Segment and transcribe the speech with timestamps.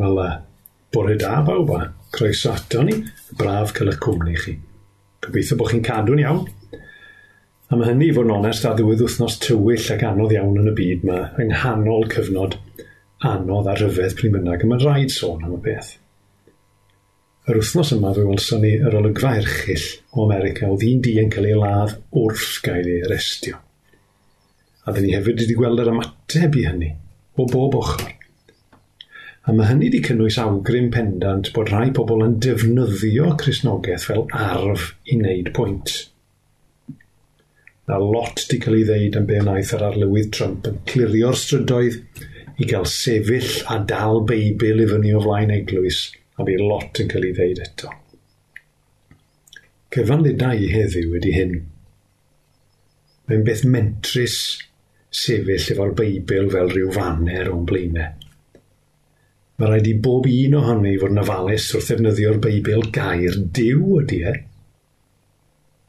[0.00, 0.36] Wel, uh,
[0.92, 2.94] bore da bawb a croeso ato ni.
[3.36, 4.54] Braf cael eich cwmni chi.
[5.20, 6.46] Gobeithio bod chi'n cadw'n iawn.
[7.70, 10.70] A mae hynny, i fod yn onest, a ddiwedd wythnos tywyll ac anodd iawn yn
[10.72, 12.56] y byd mae yng nghanol cyfnod
[13.28, 15.92] anodd a rhyfedd pryd bynnag, a mae'n rhaid sôn am y beth.
[17.50, 21.30] Yr wythnos yma fe welson ni yr olygfa erchill o America o ddyn di yn
[21.34, 23.60] cael ei ladd wrth gael ei arestio.
[24.88, 26.90] A dyn ni hefyd wedi gweld yr ymateb i hynny
[27.36, 28.08] o bob ochr.
[29.48, 34.90] A mae hynny wedi cynnwys awgrym pendant bod rhai pobl yn defnyddio Cresnogaeth fel arf
[35.08, 35.94] i wneud pwynt.
[37.88, 41.96] Na lot di cael ei ddeud yn be wnaeth yr arlywydd Trump yn clirio'r strydoedd
[42.60, 46.04] i gael sefyll a dal Beibl i fyny o flaen eglwys
[46.36, 47.96] a bydd lot yn cael ei ddeud eto.
[49.90, 51.60] Cyfan Cyfanddidau heddiw ydy hyn.
[53.26, 54.36] Mae'n beth mentrus
[55.24, 58.19] sefyll efo'r Beibl fel rhyw faner o'n blaenau.
[59.60, 64.20] Mae rhaid i bob un ohoni fod yn ofalus wrth ddefnyddio'r Beibl gair diw ydy
[64.30, 64.32] e.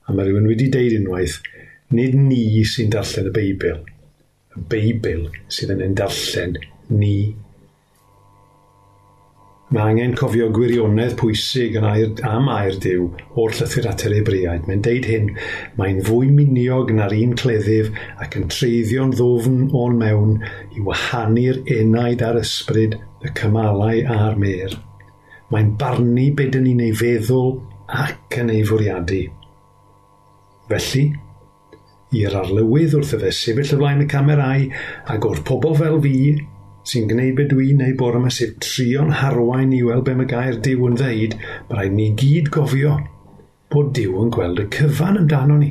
[0.03, 1.37] A mae rhywun wedi deud unwaith,
[1.95, 3.77] nid ni sy'n darllen y Beibl,
[4.57, 6.57] y Beibl sydd yn ein darllen
[6.91, 7.15] ni.
[9.71, 13.05] Mae angen cofio gwirionedd pwysig yn air, am air diw
[13.39, 14.65] o'r llythyr at yr ebriaid.
[14.67, 15.29] Mae'n deud hyn,
[15.77, 17.87] mae'n fwy miniog na'r un cleddyf
[18.19, 20.35] ac yn treiddio'n ddofn o'n mewn
[20.75, 24.75] i wahanu'r enaid ar ysbryd, y cymalau a'r mer.
[25.55, 27.53] Mae'n barnu beth yn ni'n ei feddwl
[28.03, 29.23] ac yn ei fwriadu.
[30.67, 31.05] Felly,
[32.19, 34.67] i'r arlywydd wrth y fe sefyll y flaen y camerau
[35.15, 36.17] ac o'r pobl fel fi
[36.87, 40.57] sy'n gwneud be dwi'n neu bore yma sef trio'n harwain i weld be mae gair
[40.65, 41.35] diw yn ddeud,
[41.69, 42.95] mae rhaid ni gyd gofio
[43.71, 45.69] bod Dyw yn gweld y cyfan amdano ni.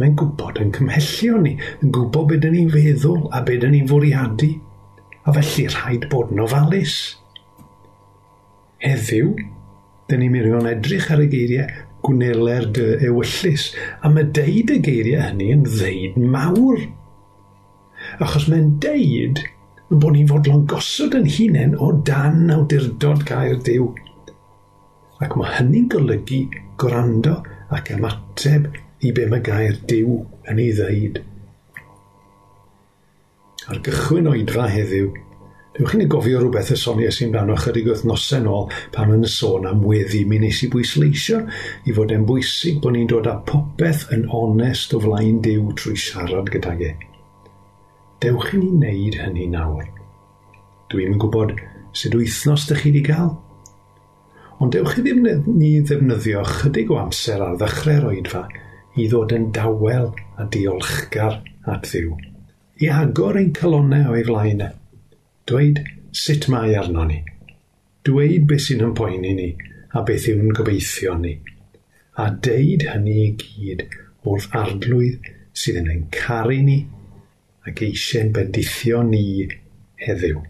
[0.00, 4.48] Mae'n gwybod yn cymhellio ni, yn gwybod beth ni'n feddwl a beth ni'n fwriadu,
[5.24, 6.94] a felly rhaid bod yn ofalus.
[8.84, 9.34] Heddiw,
[10.08, 11.68] dyn ni'n mirio'n edrych ar y geiriau
[12.04, 13.70] gwneler dy ewyllus,
[14.04, 16.80] a mae deud y geiriau hynny yn ddeud mawr.
[18.24, 19.40] Achos mae'n deud
[19.90, 23.90] bod ni'n fodlon gosod yn hunain o dan awdurdod gair Dyw.
[25.24, 26.40] Ac mae hynny'n golygu
[26.80, 27.36] gwrando
[27.74, 28.70] ac ymateb
[29.04, 30.18] i be mae gair Dyw
[30.50, 31.20] yn ei ddeud.
[33.72, 35.12] Ar gychwyn oedfa heddiw,
[35.74, 39.64] Dwi'n chi'n gofio rhywbeth y sonia sy'n dan ychydig wythnosau nôl pan yn y sôn
[39.66, 41.40] am weddi mi nes i bwysleisio
[41.90, 45.96] i fod e'n bwysig bod ni'n dod â popeth yn onest o flaen diw trwy
[45.98, 46.92] siarad gydag e
[48.24, 49.88] dewch i ni wneud hynny nawr.
[50.88, 51.50] Dwi'm yn gwybod
[51.98, 53.34] sut wythnos ydych chi wedi cael.
[54.64, 55.26] Ond dewch i ddim
[55.58, 58.46] ni ddefnyddio chydig o amser ar ddechrau'r oedfa
[58.96, 60.08] i ddod yn dawel
[60.40, 61.36] a diolchgar
[61.74, 62.14] at ddiw.
[62.80, 64.70] I agor ein calonau o'i flaen e.
[65.50, 65.82] Dweud
[66.24, 67.20] sut mae arno ni.
[68.08, 69.50] Dweud beth sy'n ympoeni ni
[69.92, 71.36] a beth yw'n gobeithio ni.
[72.16, 73.84] A deud hynny i gyd
[74.24, 76.80] wrth arglwydd sydd yn ein caru ni
[77.68, 79.24] ac eisiau'n bendithio ni
[80.06, 80.42] heddiw.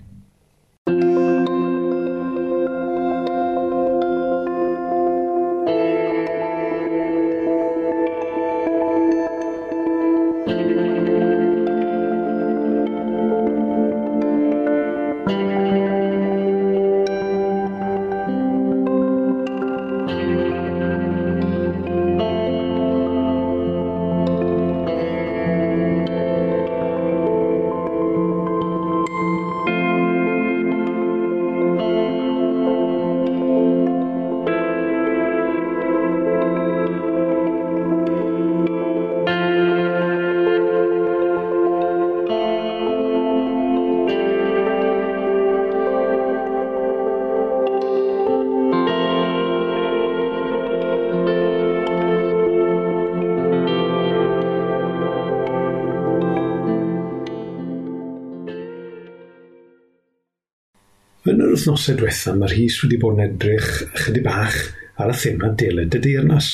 [61.54, 63.68] Wythnosau diwetha mae'r hys wedi bod yn edrych
[64.02, 64.56] chydig bach
[64.98, 66.48] ar y thema deled y deyrnas.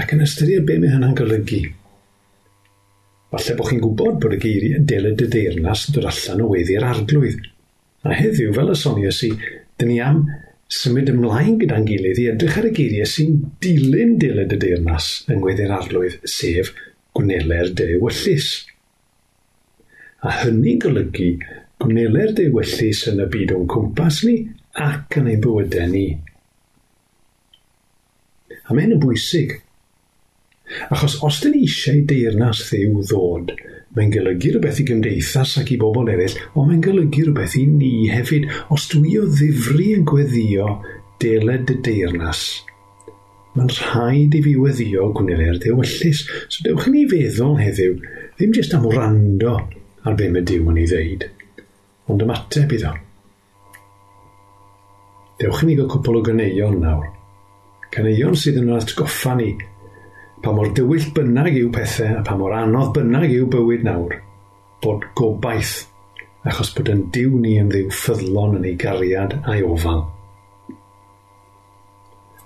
[0.00, 1.58] Ac yn ystyried be mae hynna'n golygu.
[3.34, 6.88] Falle bod chi'n gwybod bod y geiriau deled y deyrnas yn dod allan o weddi'r
[6.94, 7.44] arglwydd.
[8.08, 9.28] A heddiw, fel y sonia si,
[9.76, 10.22] dyn ni am
[10.72, 15.42] symud ymlaen gyda'n gilydd i edrych ar y geiriau sy'n dilyn deled y deyrnas yng
[15.42, 16.72] ngweddi'r arglwydd, sef
[17.12, 18.54] gwneler de wyllus.
[20.24, 21.34] A hynny golygu
[21.82, 24.36] Gwneler dy yn y byd o'n cwmpas ni
[24.78, 26.06] ac yn ei bywydau ni.
[28.62, 29.56] A mae'n yn bwysig.
[30.94, 33.50] Achos os dyn ni eisiau deyrnas ddiw ddod,
[33.96, 37.92] mae'n golygu rhywbeth i gymdeithas ac i bobl eraill, ond mae'n golygu rhywbeth i ni
[38.12, 40.78] hefyd os dwi o ddifri yn gweddio
[41.24, 42.46] deled y deyrnas.
[43.58, 47.98] Mae'n rhaid i fi weddio gwneud dewyllus, so dewch i ni feddwl heddiw,
[48.38, 49.58] ddim jyst am wrando
[50.06, 51.32] ar be mae Dyw yn ei ddeud
[52.10, 52.92] ond ymateb iddo.
[55.42, 57.06] Dewch i ni gael cwpl o ganeion nawr.
[57.92, 59.52] Ganeion sydd yn atgoffa ni
[60.42, 64.16] pa mor dywyll bynnag yw pethau a pa mor anodd bynnag yw bywyd nawr.
[64.82, 65.84] Bod gobaith,
[66.42, 70.02] achos bod yn diw ni yn ddiw ffyddlon yn ei gariad a'i ofal.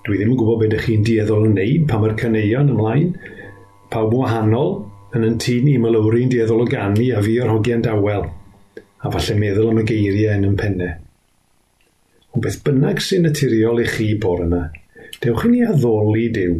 [0.05, 3.09] Dwi ddim yn gwybod beth ydych chi'n dieddol yn wneud pa mae'r caneuon ymlaen.
[3.91, 4.75] Pawb wahanol
[5.17, 8.29] yn yn tŷ ni mylwri'n dieddol o ganu a fi o'r hogiau'n dawel
[9.03, 10.95] a falle meddwl am y geiriau yn yn pennau.
[12.33, 14.63] Ond beth bynnag sy'n naturiol i chi bore yma,
[15.23, 16.57] dewch i ni addoli Dyw,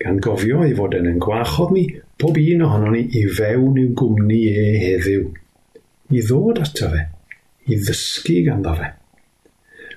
[0.00, 1.86] gan gofio ei fod yn yn gwachodd ni
[2.20, 5.26] pob un ohono ni i fewn i'w gwmni e heddiw,
[6.16, 7.02] i ddod ato fe,
[7.68, 8.90] i ddysgu ganddo fe.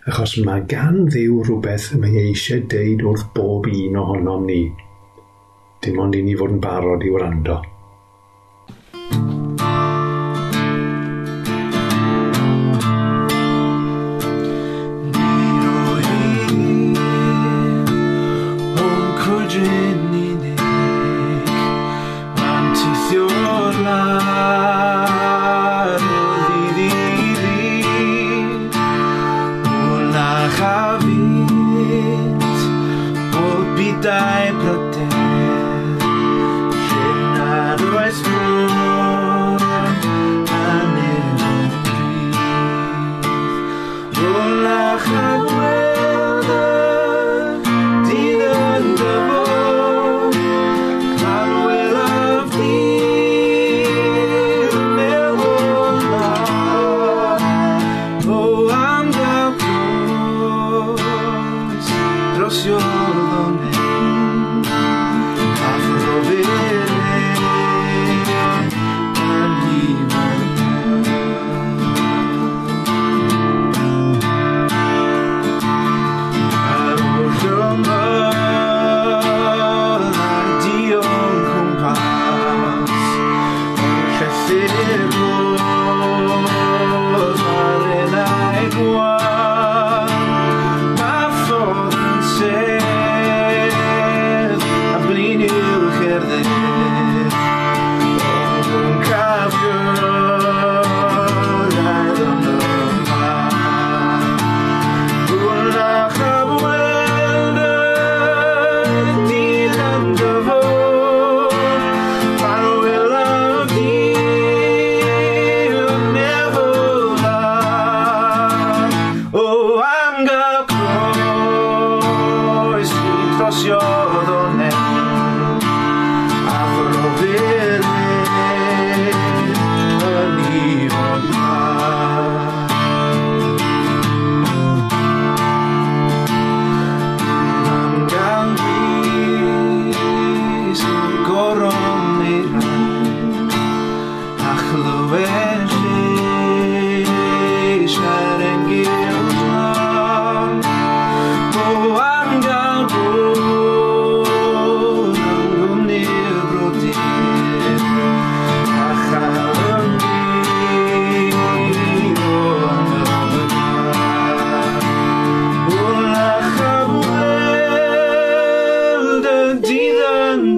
[0.09, 4.61] Achos mae gan ddiw rhywbeth y mae eisiau deud wrth bob un ohono ni.
[5.83, 7.59] Dim ond i ni fod yn barod i wrando.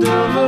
[0.03, 0.40] Wonderland.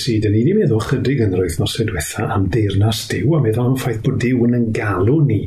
[0.00, 3.40] nes i, dyn ni wedi meddwl chydig yn yr wythnosau diwetha am deyrnas Dyw, a
[3.44, 5.40] meddwl am ffaith bod Dyw yn yn galw ni,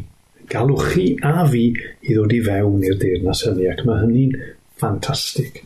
[0.51, 4.35] galw chi a fi i ddod i fewn i'r deyrnas hynny, ac mae hynny'n
[4.77, 5.57] ffantastig.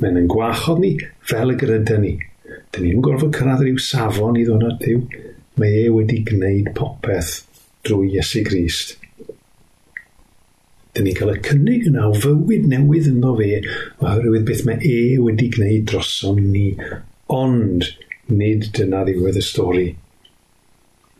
[0.00, 0.94] Mae'n yn gwachod ni
[1.28, 2.14] fel y gryda ni.
[2.72, 5.04] Dyn ni'n gorfod cyrraedd rhyw safon i ddod at Dyw.
[5.60, 7.36] Mae e wedi gwneud popeth
[7.84, 8.96] drwy Iesu Grist.
[10.96, 13.54] Dyn ni'n cael y cynnig yna o fywyd newydd ynddo fe
[14.00, 16.70] oherwydd beth mae e wedi gwneud drosom ni
[17.30, 17.86] Ond
[18.32, 19.88] nid dyna ddiwedd y stori.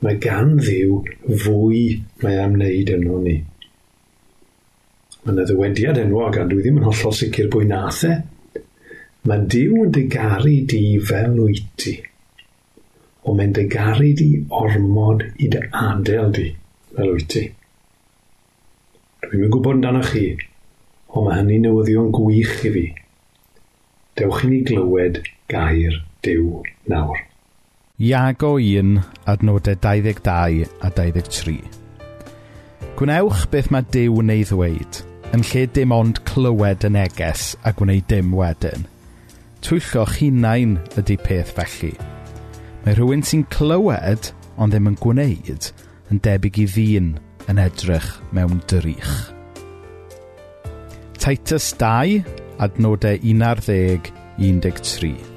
[0.02, 0.98] Mae gan ddiw
[1.44, 1.82] fwy
[2.22, 3.36] mae am wneud yno ni.
[5.22, 8.16] Mae yna ddywediad enwog a dwi ddim yn hollol sicr bwy nath e.
[9.30, 11.92] Mae Dyw yn digaru di fel wyt ti.
[13.22, 16.48] O mae'n digaru di ormod i dy adael di
[16.96, 17.42] fel wyt ti.
[19.22, 20.24] Dwi'n yn gwybod amdano chi,
[21.14, 22.84] ond mae hynny newyddion gwych i fi.
[24.18, 27.18] Dewch i ni glywed gair Dyw nawr.
[28.02, 31.60] Iago 1, adnodau 22 a 23.
[32.96, 35.02] Gwnewch beth mae Dyw neu ddweud,
[35.36, 38.88] yn lle dim ond clywed y neges a gwneud dim wedyn.
[39.62, 41.92] Twyllwch hunain ydy peth felly.
[42.82, 45.70] Mae rhywun sy'n clywed ond ddim yn gwneud
[46.10, 47.12] yn debyg i ddyn
[47.50, 49.14] yn edrych mewn drych.
[51.22, 52.22] Titus 2,
[52.58, 55.31] adnodau 11-13.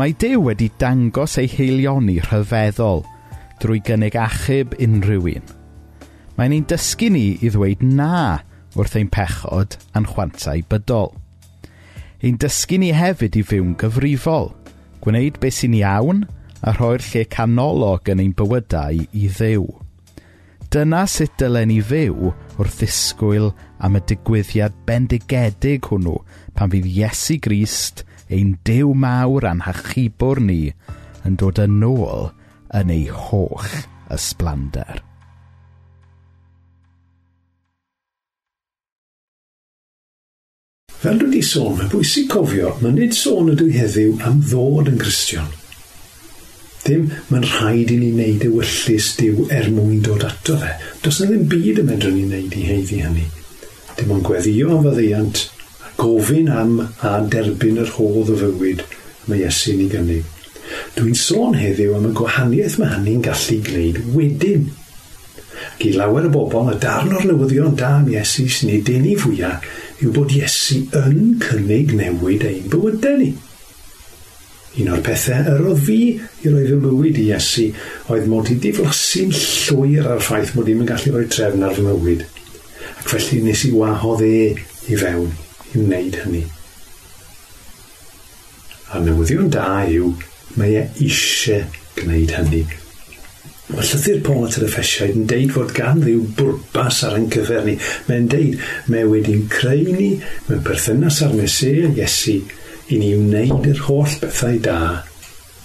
[0.00, 3.02] Mae Dyw wedi dangos ei heilioni rhyfeddol
[3.60, 5.50] drwy gynnig achub unrhyw un.
[6.38, 8.38] Mae'n ein dysgu ni i ddweud na
[8.78, 11.12] wrth ein pechod a'n chwantau bydol.
[12.24, 14.48] Ein dysgu ni hefyd i fyw'n gyfrifol,
[15.04, 16.24] gwneud beth sy'n iawn
[16.64, 19.68] a rhoi'r lle canolog yn ein bywydau i ddew.
[20.72, 23.52] Dyna sut dylen ni fyw wrth ddisgwyl
[23.84, 26.22] am y digwyddiad bendigedig hwnnw
[26.56, 30.62] pan fydd Iesu Grist ein Dew mawr a'n hachubwr ni
[31.26, 32.30] yn dod yn ôl
[32.80, 33.70] yn ei hoch
[34.14, 35.02] ysblander.
[41.00, 44.90] Fel dwi wedi sôn, mae bwysig cofio, mae nid sôn ydw i heddiw am ddod
[44.90, 45.46] yn Gristion.
[46.84, 50.74] Ddim, mae'n rhaid i ni wneud ewyllus diw er mwyn dod ato fe.
[51.00, 53.24] Does na ddim byd y medrwn ni wneud i heiddi hynny.
[53.96, 55.46] Dim ond gweddio am faddeiant,
[56.00, 58.84] gofyn am a derbyn yr hodd o fywyd
[59.28, 60.36] mae Iesu'n ei gynnig.
[60.96, 64.70] Dwi'n sôn heddiw am y gwahaniaeth mae hynny'n gallu gwneud wedyn.
[65.74, 69.16] Ac i lawer o bobl, y darn o'r newyddion da am Iesu sy'n ei denu
[69.20, 69.66] fwyaf
[70.00, 73.30] yw bod Iesu yn cynnig newid ein bywydau ni.
[74.80, 77.66] Un o'r pethau yrodd fi i roi fy mywyd i Iesu
[78.12, 82.26] oedd mod i diflasu'n llwyr ar ffaith mod i'n gallu rhoi trefn ar fy mywyd.
[83.00, 84.34] Ac felly nes i wahodd e
[84.88, 85.32] i fewn
[85.74, 86.44] i wneud hynny.
[88.90, 90.12] A newyddion da yw
[90.58, 91.66] mae e eisiau
[91.98, 92.62] gwneud hynny.
[93.70, 97.62] Mae llythyr Paul at yr effesiaid yn deud fod gan ddiw bwrpas ar ein cyfer
[97.66, 97.76] ni.
[98.08, 98.56] Mae'n deud,
[98.90, 100.08] mae wedi'n creu ni
[100.48, 102.40] mewn perthynas ar Mesu Iesu
[102.90, 104.80] i ni wneud yr holl bethau da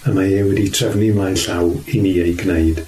[0.05, 2.83] a mae e wedi trefnu mlaen llaw i ni ei gwneud.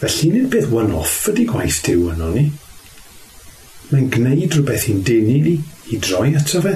[0.00, 2.46] Felly, nid beth one-off ydy gwaith diw yno ni.
[3.90, 5.54] Mae'n gwneud rhywbeth i'n denu ni
[5.94, 6.72] i droi ato fe,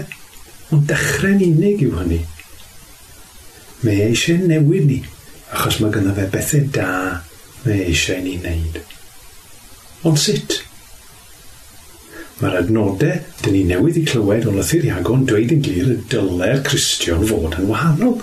[0.70, 2.20] ond dechrau'n unig yw hynny.
[3.82, 5.00] Mae eisiau newid ni,
[5.50, 6.90] achos mae gynno fe bethau da
[7.64, 8.78] mae eisiau ni wneud.
[10.06, 10.60] Ond sut?
[12.40, 16.62] Mae'r adnodau dyn ni newydd i clywed o lythyr Iago'n dweud yn glir y dyle'r
[16.64, 18.16] Cristion fod yn wahanol.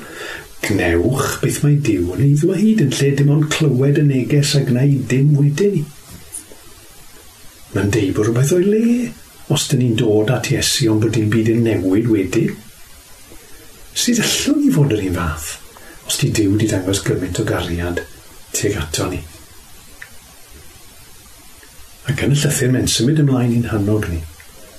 [0.63, 4.63] Gnewch beth mae Dyw yn ei ddweud yn lle dim ond clywed y neges a
[4.65, 5.83] gwneud dim wedyn ni.
[7.77, 8.85] Mae'n deud bod rhywbeth o'i le
[9.53, 12.47] os dyn ni'n dod at Iesu ond bod dim byd yn newid wedi.
[13.93, 15.49] Sut allwn ni fod yr un fath
[16.09, 18.01] os di Dyw wedi dangos gymaint o gariad
[18.55, 19.19] tuag ato ni?
[22.09, 24.23] Ac yn y llythyr mae'n symud ymlaen i'n hannog ni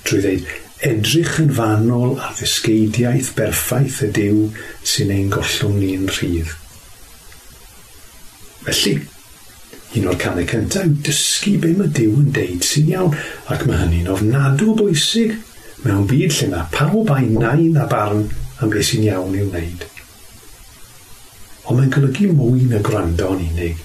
[0.08, 0.50] drwy ddeud
[0.90, 4.42] edrych yn fanol ar ddysgeidiaeth berffaith y Dyw
[4.94, 6.50] sy'n ein gollwng ni'n rhydd.
[8.66, 8.96] Felly,
[9.96, 13.14] un o'r canau cyntaf yw dysgu be mae Dyw yn deud sy'n iawn,
[13.48, 15.36] ac mae hynny'n ofnadw bwysig
[15.84, 18.26] mewn byd lle mae pawb a'i nain a barn
[18.60, 19.86] am beth sy'n iawn i'w wneud.
[21.68, 23.82] Ond mae'n golygu mwy na gwrando yn unig.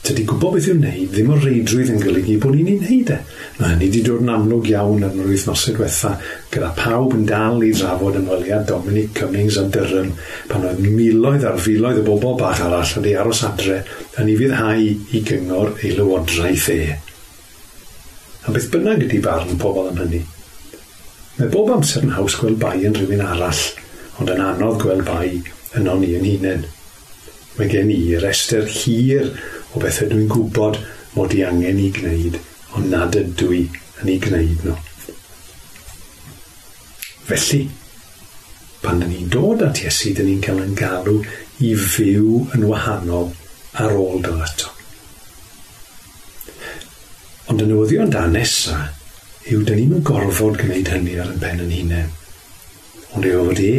[0.00, 3.18] Tydi gwybod beth yw'n wneud, ddim o reidrwydd yn golygu bod ni'n ei wneud e.
[3.58, 6.14] Mae hynny wedi dod yn amlwg iawn yn yr wythnosau diwetha,
[6.54, 10.14] gyda pawb yn dal i drafod ymweliad Dominic Cummings a Durham
[10.48, 13.82] pan oedd miloedd ar filoedd o bobl bach arall wedi aros adre
[14.16, 16.80] yn ei fyddhau i gyngor ei lywodraeth e.
[18.48, 20.24] A beth bynnag ydy barn pobl am hynny?
[21.36, 23.64] Mae bob amser yn haws gweld bai yn rhywun arall,
[24.16, 25.42] ond yn anodd gweld bai
[25.76, 26.68] yno ni yn hunain.
[27.58, 29.28] Mae gen i rester hir
[29.74, 30.78] o bethau dwi'n gwybod
[31.16, 32.38] mod i angen i gwneud,
[32.76, 33.60] ond nad ydw i
[34.02, 34.76] yn ei gwneud nhw.
[37.30, 37.60] Felly,
[38.82, 41.20] pan dyn ni'n dod at Iesu, dyn ni'n cael yn galw
[41.66, 43.30] i fyw yn wahanol
[43.78, 44.72] ar ôl dod ato.
[47.50, 48.78] Ond y newyddion da nesa
[49.50, 52.10] yw dyn ni'n gorfod gwneud hynny ar y pen yn hunain.
[53.14, 53.74] Ond yw fod e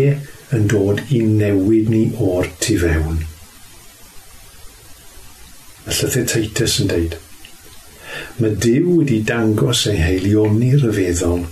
[0.55, 3.21] yn dod i newid ni o'r tu fewn
[5.85, 7.17] y llythyr Titus yn deud.
[8.41, 11.45] Mae Dyw wedi dangos ei heilioni ryfeddol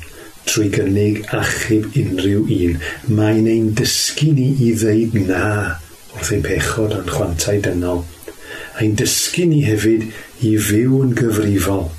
[0.49, 2.77] trwy gynnig achub unrhyw un.
[3.13, 5.43] Mae'n ein dysgu ni i ddeud na
[6.15, 8.03] wrth ein pechod a'n chwantau dynol.
[8.79, 10.07] A'n dysgu ni hefyd
[10.47, 11.89] i fyw yn gyfrifol,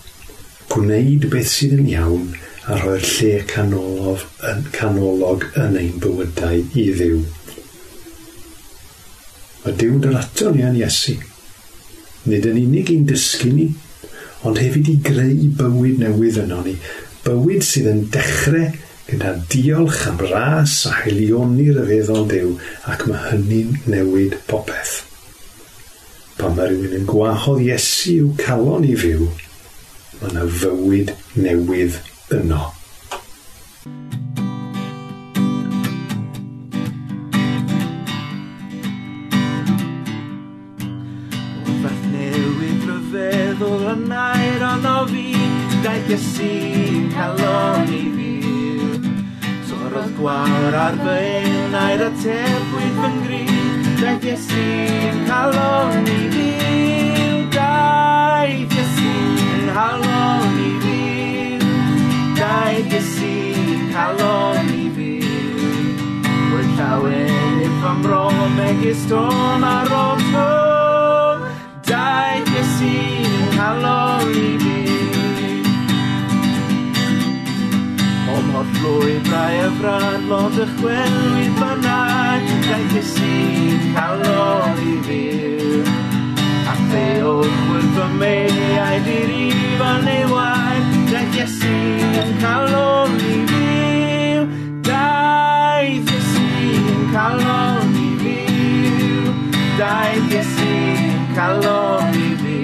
[0.73, 2.31] gwneud beth sydd yn iawn
[2.71, 7.21] a rhoi'r lle canolog yn, canolog yn ein bywydau i ddiw.
[9.61, 11.19] Mae Dyw dyr aton ni yn Iesu
[12.31, 13.71] nid yn unig i'n dysgu ni,
[14.47, 16.77] ond hefyd i greu bywyd newydd yno ni.
[17.27, 18.71] Bywyd sydd yn dechrau
[19.11, 22.53] gyda diolch am ras a helioni'r yfeddol Dyw
[22.93, 25.01] ac mae hynny'n newid popeth.
[26.38, 29.27] Pan mae rhywun yn gwahodd Iesu i'w calon i fyw,
[30.21, 31.99] mae yna fywyd newydd
[32.38, 32.69] yno.
[43.96, 45.26] mlynaid ond o fi
[45.85, 48.35] Daeth Iesu'n calon i fi.
[49.68, 53.42] Torodd gwawr ar fy eilnaid a tebwyd fy ngri
[54.03, 56.48] Daeth Iesu'n calon i fi.
[57.57, 61.03] Daeth Iesu'n calon i fi.
[62.38, 65.12] Daeth Iesu'n calon i fi.
[66.55, 68.26] Roedd llawen i'r fy mro
[68.59, 70.69] megis don ar ond fwy
[80.51, 85.19] Ond y chwelwyd bynnag Daeth i sy'n cael ôl i fi
[86.67, 89.31] A lle oedd chwyr fy meiaid i'r
[89.79, 90.81] fan ei wair
[91.13, 91.77] Daeth Iesu
[92.25, 93.71] yn cael ôl i fi
[94.91, 96.45] Daeth Iesu
[96.97, 98.37] yn cael ôl i fi
[99.79, 100.69] Daeth Iesu
[101.15, 102.59] yn cael ôl i fi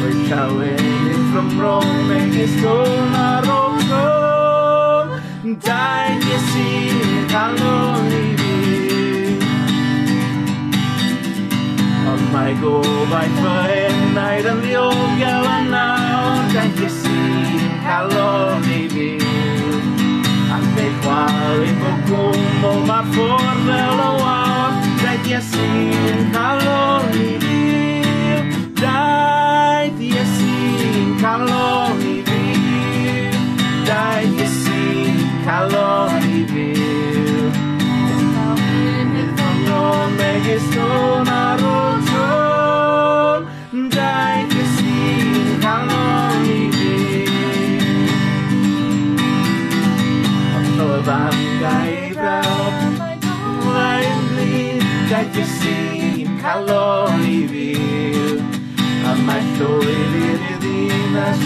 [0.00, 3.25] Roedd llawer i ffrym Rome Megis Dona
[12.60, 19.18] go by train, night and the old gal and now Thank you see, hello baby
[20.56, 24.36] Andrei poale pe cum o va for de la oa
[25.02, 26.30] Thank you see,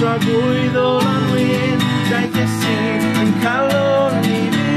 [0.00, 2.76] tra tragwydd o lanwyn Daeth Iesu
[3.20, 4.68] yn calon i fi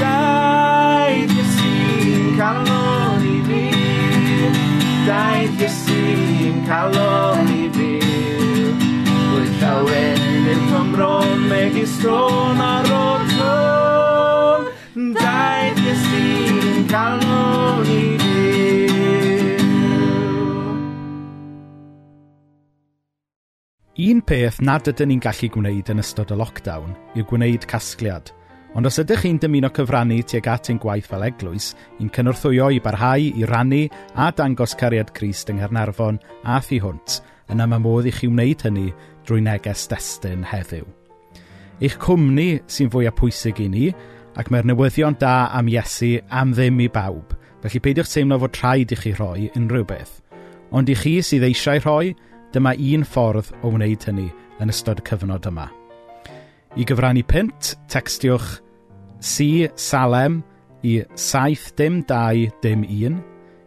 [0.00, 1.70] Daeth Iesu
[2.10, 3.62] yn calon i fi
[5.06, 6.00] Daeth Iesu
[6.48, 7.92] yn calon i fi
[9.12, 12.91] Gwyd llawen yn ymron megis tron ar
[24.02, 28.32] Un peth nad ydyn ni'n gallu gwneud yn ystod y lockdown yw gwneud casgliad,
[28.74, 31.68] ond os ydych chi'n dymuno cyfrannu tuag at ein gwaith fel eglwys,
[32.02, 33.84] i'n cynorthwyo i barhau i rannu
[34.18, 37.20] a dangos cariad Crist yng Nghernarfon a thu hwnt,
[37.54, 38.88] yna mae modd i chi wneud hynny
[39.22, 40.88] drwy neges destun heddiw.
[41.78, 43.86] Eich cwmni sy'n fwyaf pwysig i ni,
[44.34, 48.98] ac mae'r newyddion da am Iesu am ddim i bawb, felly peidiwch teimlo fod rhaid
[48.98, 50.18] i chi rhoi unrhyw beth.
[50.74, 52.16] Ond i chi sydd eisiau rhoi,
[52.52, 54.28] Dyma un ffordd o wneud hynny
[54.60, 55.68] yn ystod y cyfnod yma.
[56.76, 58.58] I gyfrannu pint, textiwch
[59.20, 60.40] C Salem
[60.82, 63.18] i 7 dim 2 dim 1.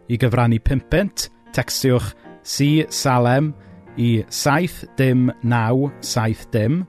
[0.08, 3.52] I gyfrannu 5 textiwch C Salem
[3.96, 6.84] i 7 dim 9 7 dim.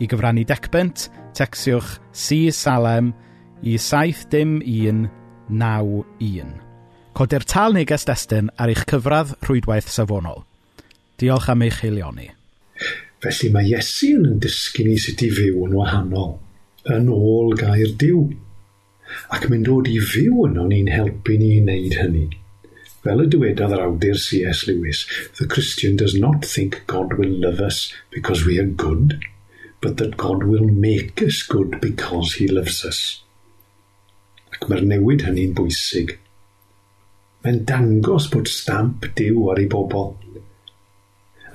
[0.00, 3.12] I gyfrannu decbent, pint, textiwch C Salem
[3.62, 5.08] i 7 dim 1
[5.48, 6.52] 9 1.
[7.16, 10.44] Codir tal neges destyn ar eich cyfradd rhwydwaith safonol.
[11.16, 12.26] Diolch am eich heilioni.
[13.24, 16.34] Felly mae Iesu yn dysgu ni sut i fyw yn wahanol,
[16.92, 18.26] yn ôl gair diw.
[19.32, 22.26] Ac mae'n dod i fyw yno ni'n helpu ni i wneud hynny.
[23.06, 24.66] Fel y dywedodd yr awdur C.S.
[24.68, 25.06] Lewis,
[25.38, 29.16] the Christian does not think God will love us because we are good,
[29.80, 33.00] but that God will make us good because he loves us.
[34.52, 36.18] Ac mae'r newid hynny'n bwysig.
[37.40, 40.12] Mae'n dangos bod stamp diw ar ei bobl–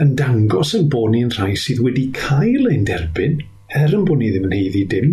[0.01, 4.31] yn dangos yn bod ni'n rhai sydd wedi cael ein derbyn, er yn bod ni
[4.31, 5.11] ddim yn heiddi dim,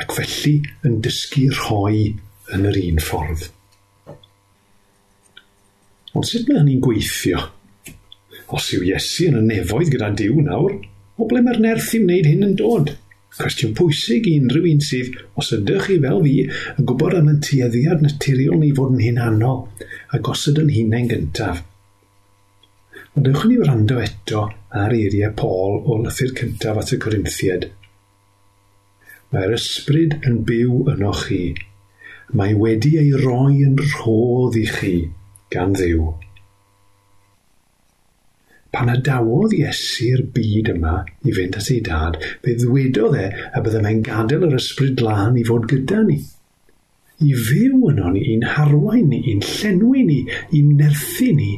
[0.00, 2.04] ac felly yn dysgu rhoi
[2.54, 3.48] yn yr un ffordd.
[6.14, 7.42] Ond sut mae hynny'n gweithio?
[8.54, 10.74] Os yw Iesu yn y nefoedd gyda Dyw nawr,
[11.18, 12.94] o ble mae'r nerth i wneud hyn yn dod?
[13.40, 16.32] Cwestiwn pwysig i unrhyw un sydd, os ydych chi fel fi,
[16.76, 19.62] yn gwybod am y tueddiad naturiol ni fod yn hunanol,
[20.14, 21.62] ac os ydyn hunain gyntaf,
[23.18, 24.40] Newch ni wrando eto
[24.80, 27.64] ar eiriau Paul o lythyr cyntaf at y Corinthiad.
[29.34, 31.40] Mae'r ysbryd yn byw yno chi.
[32.38, 34.92] Mae wedi ei roi yn rhodd i chi
[35.50, 36.04] gan ddiw.
[38.70, 43.82] Pan adawodd Iesu'r byd yma i fynd at ei dad, fe ddwedodd e a byddai
[43.88, 46.20] mae'n gadael yr ysbryd lan i fod gyda ni
[47.20, 50.20] i fyw yno ni, i'n harwain ni, i'n llenwi ni,
[50.56, 51.50] i'n nerthu ni,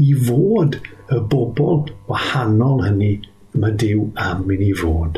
[0.00, 0.78] i fod
[1.10, 3.12] y bobl wahanol hynny
[3.58, 5.16] mae Dyw am mynd i fod.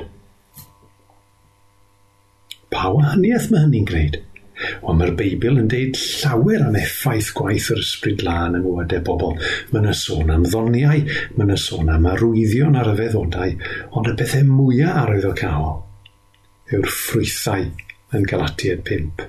[2.72, 4.16] Pa wahaniaeth mae hynny'n gwneud?
[4.87, 9.37] Ond mae'r Beibl yn deud llawer am effaith gwaith yr ysbryd lan yng ngwydau bobl.
[9.72, 11.05] Mae'n y sôn am ddoniau,
[11.37, 13.55] mae'n y sôn am arwyddion ar y feddodau,
[13.98, 15.78] ond y bethau mwyaf arwyddocaol
[16.72, 17.68] yw'r ffrwythau
[18.16, 19.28] yn Galatiad 5.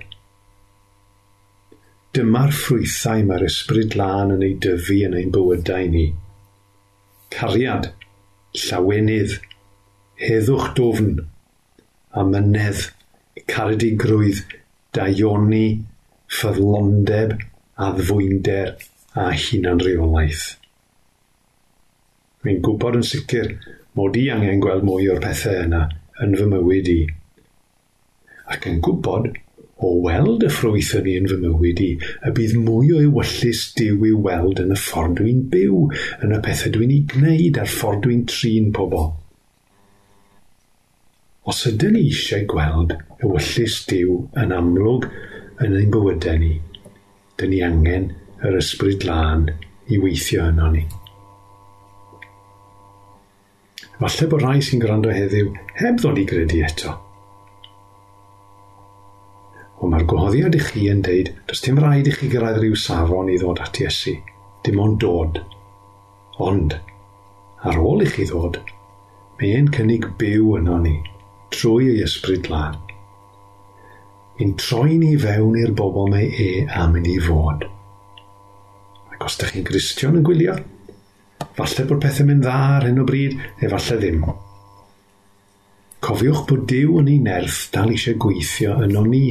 [2.16, 6.12] Dyma'r ffrwythau mae'r ysbryd lan yn ei dyfu yn ein bywydau ni–
[7.34, 7.90] cariad,
[8.64, 9.38] llawenydd,
[10.24, 11.16] heddwch dofn,
[12.22, 12.88] amynedd,
[13.50, 14.44] caredigrwydd,
[14.94, 15.68] daioni,
[16.34, 17.38] ffyddlondeb,
[17.82, 18.76] addfwynder
[19.18, 20.46] a hunanreolaeth.
[22.44, 23.54] Rwy'n gwybod yn sicr
[23.98, 25.86] mod i angen gweld mwy o'r pethau yna
[26.24, 27.00] yn fy mywyd i.
[28.54, 29.32] Ac yn gwybod
[29.82, 34.06] o weld y ffrwyth yn yn fy mywyd i, y bydd mwy o ewyllus diw
[34.08, 35.82] i weld yn y ffordd dwi'n byw,
[36.24, 39.10] yn y pethau dwi'n ei gwneud a'r ffordd dwi'n trin pobl.
[41.50, 45.10] Os ydyn ni eisiau gweld ewyllus diw yn amlwg
[45.66, 46.54] yn ein bywydau ni,
[47.40, 48.12] dyn ni angen
[48.46, 49.50] yr ysbryd lân
[49.90, 50.86] i weithio yno ni.
[54.04, 56.98] Falle bod rhai sy'n gwrando heddiw heb ddod i gredu eto–
[59.84, 63.32] ond mae'r gwahoddiad i chi yn deud, does dim rhaid i chi gyrraedd rhyw safon
[63.34, 64.14] i ddod at Iesu,
[64.64, 65.42] dim ond dod.
[66.44, 66.78] Ond,
[67.68, 68.62] ar ôl i chi ddod,
[69.40, 70.96] mae e'n cynnig byw yno ni,
[71.52, 72.80] trwy ei ysbryd lan.
[74.40, 77.68] Mi'n troi ni fewn i'r bobl mae e am mynd i fod.
[79.14, 80.56] Ac os ydych chi'n gristion yn gwylio,
[81.60, 84.26] falle bod pethau mynd dda ar hyn o bryd, neu falle ddim.
[86.04, 89.28] Cofiwch bod Dyw yn ei nerth dal eisiau gweithio yno ni.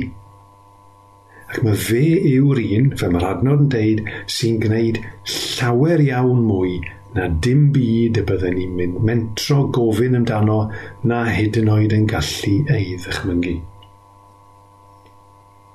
[1.52, 3.98] Ac mae fe yw'r un, fe mae'r adnod yn deud,
[4.32, 6.78] sy'n gwneud llawer iawn mwy
[7.12, 10.62] na dim byd y byddwn ni'n mynd mentro gofyn amdano
[11.10, 13.58] na hyd yn oed yn gallu ei ddychmygu.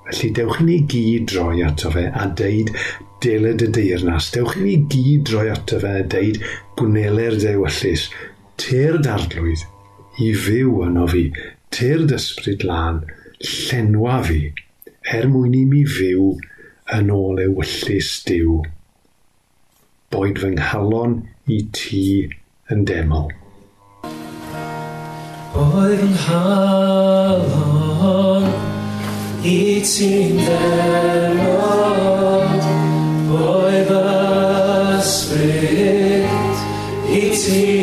[0.08, 2.74] Felly dewch i ni gyd droi ato fe a deud
[3.22, 4.32] deled y deyrnas.
[4.34, 6.40] Dewch i ni gyd droi ato fe a deud
[6.80, 8.08] gwneler dewyllus.
[8.58, 9.68] Te'r darglwydd
[10.24, 11.28] i fyw yno fi.
[11.76, 13.04] Te'r dysbryd lân.
[13.44, 14.42] Llenwa fi
[15.08, 16.24] er mwyn i mi fyw
[16.98, 18.58] yn ôl ewyllus diw.
[20.12, 21.14] Boed fy nghalon
[21.48, 22.02] i ti
[22.74, 23.30] yn demol.
[25.56, 27.38] Boed fy nghalon
[29.48, 29.58] i
[29.94, 31.56] ti'n demol,
[33.32, 34.04] boed fy
[35.00, 36.58] ysbryd
[37.16, 37.77] i ti'n